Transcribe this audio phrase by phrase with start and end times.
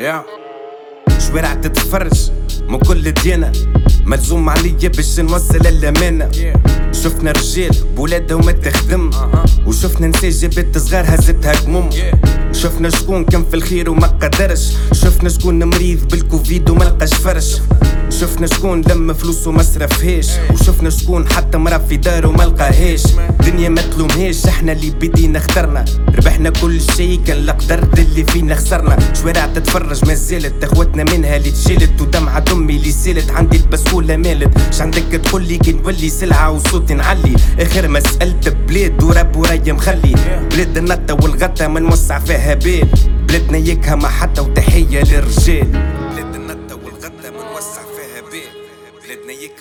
[0.00, 2.30] شوارع تتفرج
[2.68, 3.52] من كل ديانة
[4.06, 6.30] ملزوم عليا باش نوصل الأمانة
[6.92, 9.10] شفنا رجال بولادهم تخدم.
[9.66, 11.90] وشفنا نساء جابت صغار هزتها كموم
[12.52, 14.72] شفنا شكون كان في الخير وما قدرش.
[14.92, 17.56] شفنا شكون مريض بالكوفيد وما لقاش فرش.
[18.20, 23.02] شفنا شكون لم فلوس وما صرفهاش وشفنا شكون حتى مرا في داره وما لقاهاش.
[23.46, 25.84] دنيا ما تلومهاش إحنا اللي بدينا اخترنا
[26.16, 28.98] ربحنا كل شيء كان القدر اللي فينا خسرنا.
[29.14, 34.74] شوارع تتفرج ما زالت اخواتنا منها اللي تشيلت ودمعة امي اللي سالت عندي البسكولة مالت.
[34.74, 37.36] ش عندك تقول لي كي نولي سلعة وصوتي نعلي.
[37.60, 40.14] آخر مسألة بلاد ورب ورايا مخلي.
[40.50, 42.88] بلاد النطة والغطا ما نوسع فيها بال.
[43.28, 45.99] بلادنا يكها ما حتى وتحية للرجال.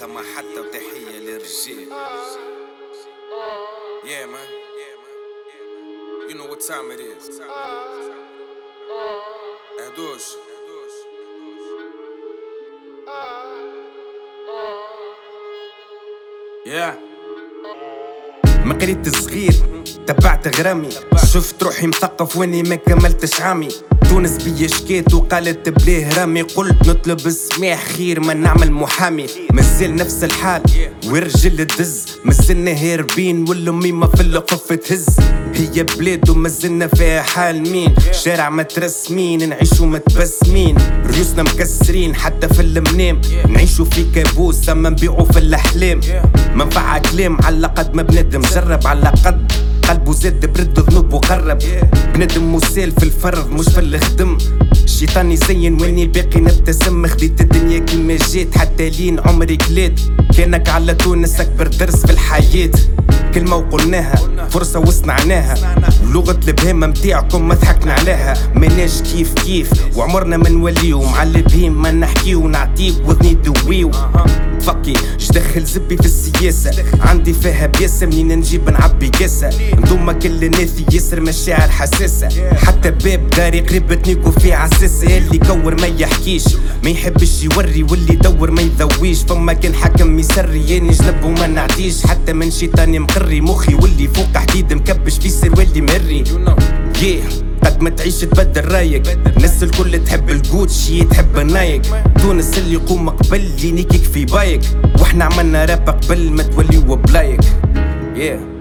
[0.04, 1.88] ما حتى وتحية للرجال.
[4.04, 4.50] Yeah man.
[6.30, 7.42] You know what time it is.
[9.80, 10.24] أهدوش
[16.66, 16.94] Yeah.
[18.66, 19.54] ما قريت صغير
[20.08, 20.90] تبعت غرامي.
[21.34, 23.70] شفت روحي مثقف واني ما كملتش عامي.
[24.10, 26.42] تونس بيا شكيت وقالت بليه رامي.
[26.42, 29.26] قلت نطلب السماح خير ما نعمل محامي.
[29.54, 30.62] مازال نفس الحال
[31.08, 35.06] ورجل الدز مازلنا هاربين والامي ما في القف تهز.
[35.56, 40.78] هي بلاد ومازلنا فيها حال مين؟ شارع مترسمين نعيشو متبسمين.
[41.06, 43.22] ريوسنا مكسرين حتى في المنام.
[43.48, 46.02] نعيشو في كابوس أما نبيعو في الأحلام.
[46.56, 49.52] منفعة كلام على قد ما بنادم جرب على قد.
[49.90, 51.60] قلبه زاد برد ذنوب وقرب.
[52.14, 54.38] بندم مسال في الفرض مش في الخدم
[54.84, 57.08] الشيطان يزين واني باقي نبتسم.
[57.08, 60.02] خديت الدنيا كيما جيت حتى لين عمري كليت
[60.38, 62.72] كانك على تونس أكبر درس في الحياة.
[63.34, 64.16] كلمة وقلناها
[64.50, 65.56] فرصة وصنعناها
[66.06, 68.34] ولغة البهيمة متاعكم ما ضحكنا عليها.
[68.56, 71.04] ماناش كيف كيف وعمرنا ما نوليو.
[71.04, 73.92] مع البهيم ما نحكيو نعطيك وذني دويو.
[74.60, 74.94] فكي
[75.34, 76.72] دخل زبي في السياسة.
[77.02, 82.30] عندي فيها بياسة منين نجيب نعبي كاسة نضم كل الناس يسر مشاعر حساسة.
[82.56, 85.18] حتى باب داري قريب تنيكو في عساسة.
[85.18, 86.44] اللي كور ما يحكيش
[86.84, 89.24] ما يحبش يوري واللي يدور ما يذويش.
[89.24, 92.06] فما كان حكم يسري ياني جنب وما نعديش.
[92.06, 96.24] حتى من شيطاني مقري مخي واللي فوق حديد مكبش في سروالي مري.
[97.00, 97.49] Yeah.
[97.82, 99.20] ما تعيش تبدل رايك.
[99.38, 101.82] الناس الكل تحب الجوتشي تحب النايك
[102.22, 104.62] تونس اللي يقوم قبل ينيكك في بايك.
[105.00, 107.42] وإحنا عملنا راب قبل ما تولي بلايك.
[108.16, 108.59] Yeah.